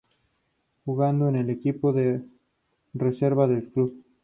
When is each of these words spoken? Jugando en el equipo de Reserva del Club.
Jugando 0.83 1.27
en 1.29 1.35
el 1.35 1.51
equipo 1.51 1.93
de 1.93 2.25
Reserva 2.93 3.45
del 3.47 3.71
Club. 3.71 4.03